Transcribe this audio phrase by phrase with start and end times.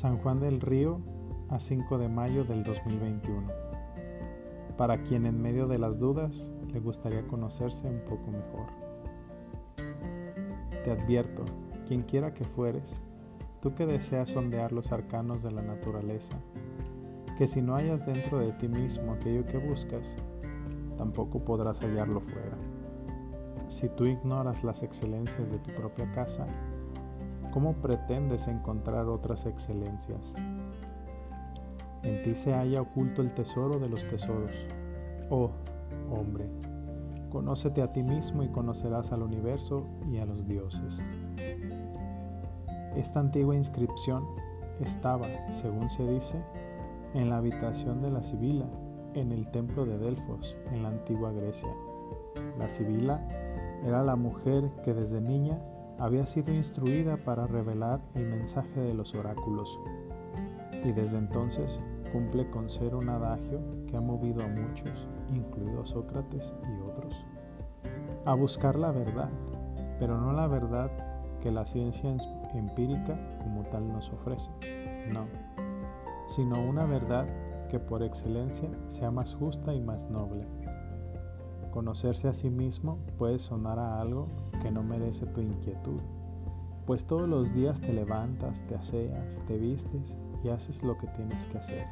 [0.00, 0.98] San Juan del Río
[1.50, 3.46] a 5 de mayo del 2021.
[4.78, 8.68] Para quien en medio de las dudas le gustaría conocerse un poco mejor.
[10.84, 11.44] Te advierto,
[11.86, 13.02] quien quiera que fueres,
[13.60, 16.38] tú que deseas sondear los arcanos de la naturaleza,
[17.36, 20.16] que si no hallas dentro de ti mismo aquello que buscas,
[20.96, 22.56] tampoco podrás hallarlo fuera.
[23.68, 26.46] Si tú ignoras las excelencias de tu propia casa,
[27.50, 30.34] ¿cómo pretendes encontrar otras excelencias?
[32.02, 34.52] En ti se halla oculto el tesoro de los tesoros.
[35.28, 35.50] Oh,
[36.10, 36.48] hombre,
[37.30, 41.02] conócete a ti mismo y conocerás al universo y a los dioses.
[42.96, 44.24] Esta antigua inscripción
[44.80, 46.42] estaba, según se dice,
[47.14, 48.66] en la habitación de la Sibila,
[49.14, 51.72] en el templo de Delfos, en la antigua Grecia.
[52.58, 53.26] La Sibila
[53.84, 55.58] era la mujer que desde niña
[56.00, 59.78] había sido instruida para revelar el mensaje de los oráculos
[60.82, 61.78] y desde entonces
[62.10, 67.24] cumple con ser un adagio que ha movido a muchos, incluidos Sócrates y otros,
[68.24, 69.28] a buscar la verdad,
[69.98, 70.90] pero no la verdad
[71.42, 72.16] que la ciencia
[72.54, 74.50] empírica como tal nos ofrece,
[75.12, 75.26] no,
[76.28, 77.26] sino una verdad
[77.68, 80.46] que por excelencia sea más justa y más noble.
[81.72, 84.26] Conocerse a sí mismo puede sonar a algo
[84.60, 86.00] que no merece tu inquietud,
[86.84, 91.46] pues todos los días te levantas, te aseas, te vistes y haces lo que tienes
[91.46, 91.86] que hacer.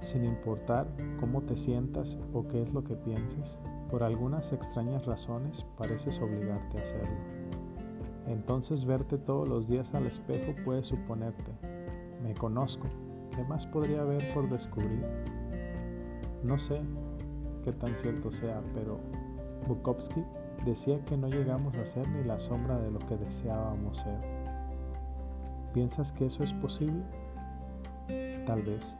[0.00, 0.88] Sin importar
[1.20, 3.58] cómo te sientas o qué es lo que pienses,
[3.90, 7.16] por algunas extrañas razones pareces obligarte a hacerlo.
[8.26, 11.52] Entonces verte todos los días al espejo puede suponerte,
[12.22, 12.88] me conozco,
[13.36, 15.04] ¿qué más podría haber por descubrir?
[16.42, 16.80] No sé
[17.62, 19.00] qué tan cierto sea, pero
[19.66, 20.24] Bukowski
[20.64, 24.18] decía que no llegamos a ser ni la sombra de lo que deseábamos ser.
[25.72, 27.02] ¿Piensas que eso es posible?
[28.46, 28.96] Tal vez.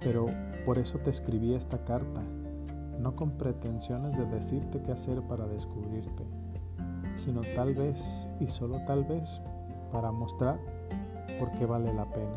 [0.00, 0.26] Pero
[0.66, 2.20] por eso te escribí esta carta,
[2.98, 6.24] no con pretensiones de decirte qué hacer para descubrirte,
[7.16, 9.40] sino tal vez y solo tal vez
[9.92, 10.58] para mostrar
[11.38, 12.34] por qué vale la pena,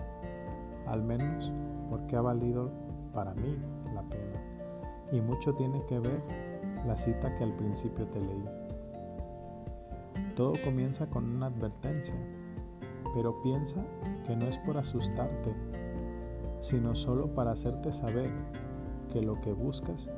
[0.87, 1.51] al menos
[1.89, 2.71] porque ha valido
[3.13, 3.57] para mí.
[5.11, 6.21] Y mucho tiene que ver
[6.85, 8.45] la cita que al principio te leí.
[10.35, 12.15] Todo comienza con una advertencia,
[13.13, 13.83] pero piensa
[14.25, 15.53] que no es por asustarte,
[16.59, 18.31] sino solo para hacerte saber
[19.11, 20.09] que lo que buscas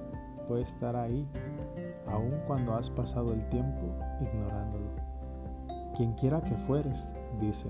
[0.47, 1.27] puede estar ahí,
[2.07, 4.89] aun cuando has pasado el tiempo ignorándolo.
[5.95, 7.67] Quien quiera que fueres, dice,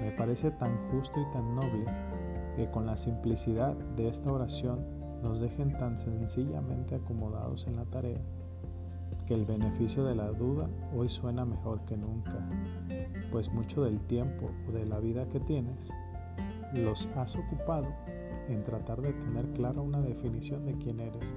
[0.00, 1.86] me parece tan justo y tan noble
[2.56, 4.84] que con la simplicidad de esta oración
[5.24, 8.20] nos dejen tan sencillamente acomodados en la tarea
[9.26, 12.46] que el beneficio de la duda hoy suena mejor que nunca,
[13.32, 15.90] pues mucho del tiempo o de la vida que tienes
[16.74, 17.86] los has ocupado
[18.48, 21.32] en tratar de tener clara una definición de quién eres,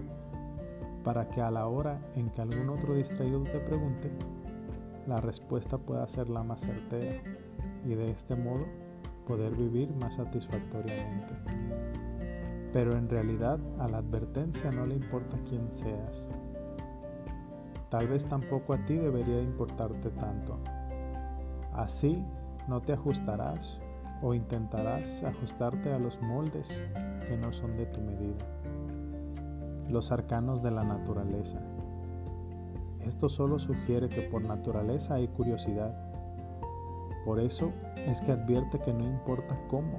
[1.05, 4.11] para que a la hora en que algún otro distraído te pregunte,
[5.07, 7.21] la respuesta pueda ser la más certera
[7.85, 8.65] y de este modo
[9.25, 12.06] poder vivir más satisfactoriamente.
[12.77, 16.27] Pero en realidad a la advertencia no le importa quién seas.
[17.89, 20.59] Tal vez tampoco a ti debería importarte tanto.
[21.73, 22.23] Así
[22.67, 23.79] no te ajustarás
[24.21, 26.79] o intentarás ajustarte a los moldes
[27.27, 28.45] que no son de tu medida.
[29.89, 31.59] Los arcanos de la naturaleza.
[32.99, 35.97] Esto solo sugiere que por naturaleza hay curiosidad.
[37.25, 37.73] Por eso
[38.05, 39.97] es que advierte que no importa cómo,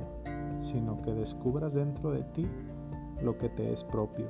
[0.60, 2.48] sino que descubras dentro de ti
[3.22, 4.26] lo que te es propio,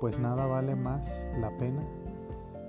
[0.00, 1.82] pues nada vale más la pena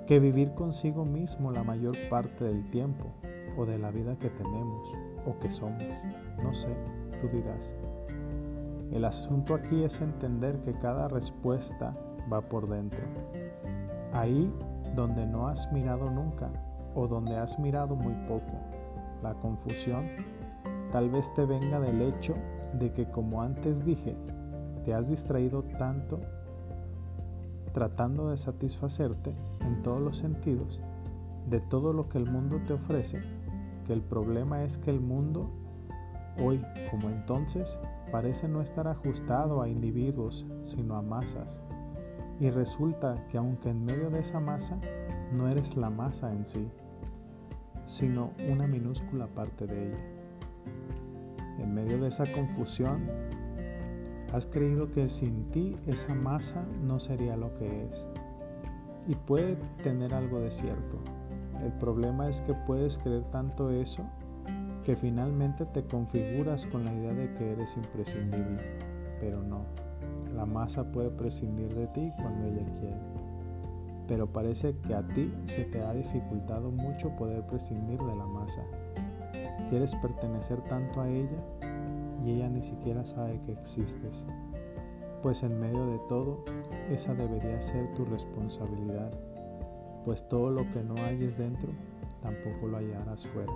[0.07, 3.05] que vivir consigo mismo la mayor parte del tiempo
[3.57, 4.93] o de la vida que tenemos
[5.25, 5.83] o que somos.
[6.43, 6.69] No sé,
[7.21, 7.73] tú dirás.
[8.91, 11.95] El asunto aquí es entender que cada respuesta
[12.31, 13.01] va por dentro.
[14.11, 14.51] Ahí
[14.95, 16.49] donde no has mirado nunca
[16.93, 18.59] o donde has mirado muy poco.
[19.23, 20.07] La confusión
[20.91, 22.35] tal vez te venga del hecho
[22.73, 24.15] de que como antes dije,
[24.83, 26.19] te has distraído tanto
[27.73, 30.81] tratando de satisfacerte en todos los sentidos
[31.49, 33.21] de todo lo que el mundo te ofrece,
[33.87, 35.49] que el problema es que el mundo
[36.39, 37.79] Hoy, como entonces,
[38.11, 41.59] parece no estar ajustado a individuos, sino a masas.
[42.39, 44.77] Y resulta que aunque en medio de esa masa,
[45.37, 46.67] no eres la masa en sí,
[47.85, 49.99] sino una minúscula parte de ella.
[51.59, 53.01] En medio de esa confusión,
[54.33, 58.05] has creído que sin ti esa masa no sería lo que es.
[59.07, 60.99] Y puede tener algo de cierto.
[61.63, 64.03] El problema es que puedes creer tanto eso
[64.83, 68.57] que finalmente te configuras con la idea de que eres imprescindible,
[69.19, 69.65] pero no.
[70.33, 72.99] La masa puede prescindir de ti cuando ella quiere.
[74.07, 78.61] Pero parece que a ti se te ha dificultado mucho poder prescindir de la masa.
[79.69, 81.37] Quieres pertenecer tanto a ella
[82.23, 84.23] y ella ni siquiera sabe que existes.
[85.21, 86.43] Pues en medio de todo,
[86.89, 89.11] esa debería ser tu responsabilidad,
[90.03, 91.71] pues todo lo que no hayes dentro,
[92.21, 93.53] tampoco lo hallarás fuera,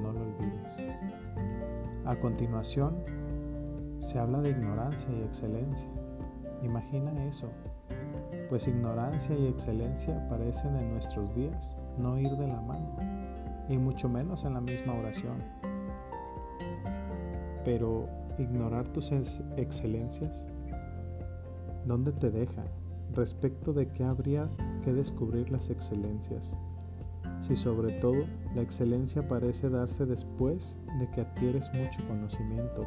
[0.00, 0.96] no lo olvides.
[2.04, 2.96] A continuación,
[4.00, 5.88] se habla de ignorancia y excelencia.
[6.62, 7.48] Imagina eso,
[8.48, 12.94] pues ignorancia y excelencia parecen en nuestros días no ir de la mano,
[13.68, 15.42] y mucho menos en la misma oración.
[17.66, 18.08] Pero
[18.38, 20.44] ignorar tus excelencias,
[21.84, 22.62] ¿dónde te deja?
[23.12, 24.48] Respecto de qué habría
[24.84, 26.54] que descubrir las excelencias.
[27.40, 28.24] Si sobre todo
[28.54, 32.86] la excelencia parece darse después de que adquieres mucho conocimiento.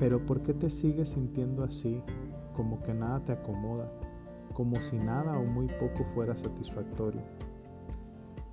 [0.00, 2.02] Pero ¿por qué te sigues sintiendo así
[2.56, 3.88] como que nada te acomoda,
[4.52, 7.22] como si nada o muy poco fuera satisfactorio.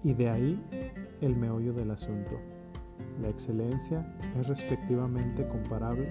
[0.04, 0.64] Y de ahí
[1.22, 2.61] el meollo del asunto.
[3.22, 4.06] La excelencia
[4.40, 6.10] es respectivamente comparable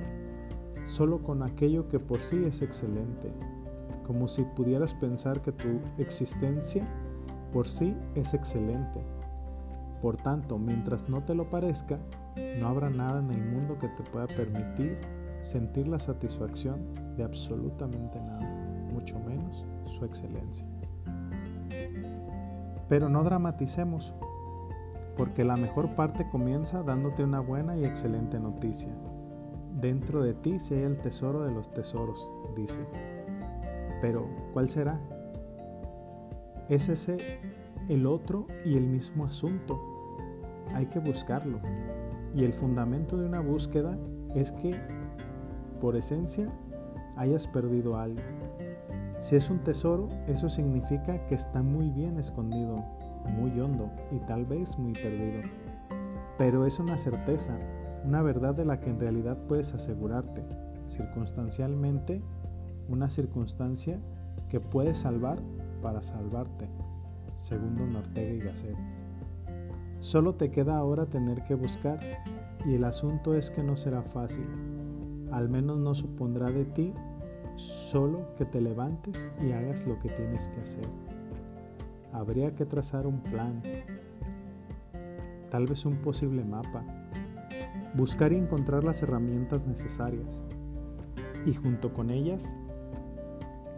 [0.85, 3.33] solo con aquello que por sí es excelente,
[4.07, 6.87] como si pudieras pensar que tu existencia
[7.53, 9.01] por sí es excelente.
[10.03, 11.99] Por tanto, mientras no te lo parezca,
[12.59, 14.99] no habrá nada en el mundo que te pueda permitir
[15.43, 16.81] sentir la satisfacción
[17.17, 18.49] de absolutamente nada,
[18.93, 20.67] mucho menos su excelencia.
[22.89, 24.15] Pero no dramaticemos,
[25.17, 28.91] porque la mejor parte comienza dándote una buena y excelente noticia.
[29.81, 32.81] Dentro de ti se hay el tesoro de los tesoros, dice.
[34.01, 35.01] Pero, ¿cuál será?
[36.69, 37.17] Es ese
[37.89, 39.81] el otro y el mismo asunto.
[40.75, 41.59] Hay que buscarlo.
[42.35, 43.99] Y el fundamento de una búsqueda
[44.35, 44.79] es que
[45.81, 46.49] por esencia,
[47.17, 48.21] hayas perdido algo.
[49.19, 52.77] Si es un tesoro, eso significa que está muy bien escondido,
[53.29, 55.43] muy hondo y tal vez muy perdido.
[56.39, 57.59] Pero es una certeza,
[58.05, 60.45] una verdad de la que en realidad puedes asegurarte,
[60.89, 62.23] circunstancialmente,
[62.89, 63.99] una circunstancia
[64.49, 65.39] que puedes salvar
[65.83, 66.69] para salvarte,
[67.37, 68.77] segundo Ortega y Gasset.
[70.01, 72.01] Solo te queda ahora tener que buscar
[72.65, 74.47] y el asunto es que no será fácil
[75.33, 76.93] al menos no supondrá de ti
[77.57, 80.89] solo que te levantes y hagas lo que tienes que hacer.
[82.13, 83.63] Habría que trazar un plan,
[85.51, 86.85] tal vez un posible mapa,
[87.95, 90.45] buscar y encontrar las herramientas necesarias
[91.47, 92.57] y junto con ellas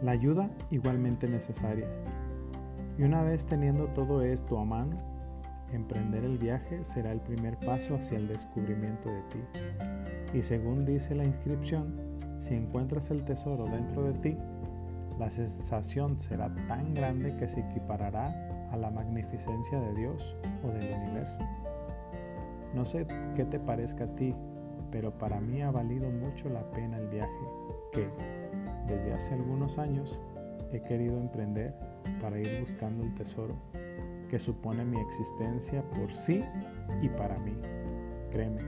[0.03, 1.89] la ayuda igualmente necesaria.
[2.99, 4.99] Y una vez teniendo todo esto a mano,
[5.73, 9.39] emprender el viaje será el primer paso hacia el descubrimiento de ti.
[10.35, 11.95] Y según dice la inscripción,
[12.39, 14.37] si encuentras el tesoro dentro de ti,
[15.19, 20.93] la sensación será tan grande que se equiparará a la magnificencia de Dios o del
[20.95, 21.39] universo.
[22.75, 24.35] No sé qué te parezca a ti,
[24.91, 27.47] pero para mí ha valido mucho la pena el viaje
[27.93, 28.09] que,
[28.87, 30.19] desde hace algunos años,
[30.73, 31.75] he querido emprender
[32.21, 33.55] para ir buscando el tesoro
[34.31, 36.43] que supone mi existencia por sí
[37.03, 37.55] y para mí.
[38.31, 38.63] Créeme,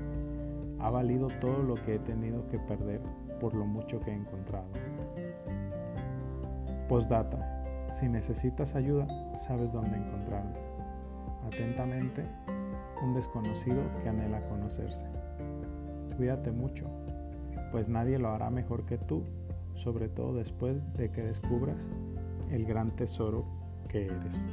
[0.81, 3.01] ha valido todo lo que he tenido que perder
[3.41, 4.67] por lo mucho que he encontrado.
[6.89, 7.91] Postdata.
[7.93, 10.53] Si necesitas ayuda, sabes dónde encontrarme.
[11.47, 12.25] Atentamente,
[13.03, 15.07] un desconocido que anhela conocerse.
[16.17, 16.87] Cuídate mucho,
[17.73, 19.25] pues nadie lo hará mejor que tú,
[19.75, 21.89] sobre todo después de que descubras
[22.51, 23.45] el gran tesoro
[23.89, 24.47] que eres.